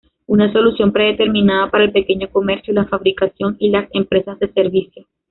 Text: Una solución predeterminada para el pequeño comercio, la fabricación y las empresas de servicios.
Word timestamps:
Una 0.25 0.51
solución 0.51 0.91
predeterminada 0.91 1.69
para 1.69 1.83
el 1.83 1.91
pequeño 1.91 2.27
comercio, 2.31 2.73
la 2.73 2.85
fabricación 2.87 3.55
y 3.59 3.69
las 3.69 3.87
empresas 3.93 4.39
de 4.39 4.51
servicios. 4.51 5.05